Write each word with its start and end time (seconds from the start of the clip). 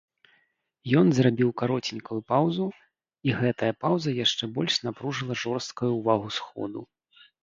Ён 0.99 1.07
зрабіў 1.15 1.49
кароценькую 1.61 2.15
паўзу, 2.31 2.65
і 3.29 3.35
гэтая 3.41 3.69
паўза 3.83 4.13
яшчэ 4.25 4.43
больш 4.55 4.79
напружыла 4.87 5.37
жорсткую 5.43 5.91
ўвагу 5.99 6.27
сходу. 6.39 6.81